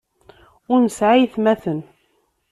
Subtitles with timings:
[0.71, 1.79] Ur nesɛi aytmaten.